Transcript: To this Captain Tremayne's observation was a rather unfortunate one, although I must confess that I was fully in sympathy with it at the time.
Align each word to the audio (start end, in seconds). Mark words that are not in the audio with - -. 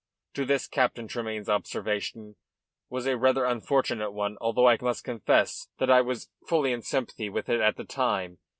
To 0.33 0.45
this 0.45 0.65
Captain 0.67 1.07
Tremayne's 1.07 1.47
observation 1.47 2.35
was 2.89 3.05
a 3.05 3.19
rather 3.19 3.45
unfortunate 3.45 4.09
one, 4.09 4.35
although 4.41 4.67
I 4.67 4.79
must 4.81 5.03
confess 5.03 5.67
that 5.77 5.91
I 5.91 6.01
was 6.01 6.31
fully 6.47 6.71
in 6.71 6.81
sympathy 6.81 7.29
with 7.29 7.49
it 7.49 7.61
at 7.61 7.77
the 7.77 7.85
time. 7.85 8.39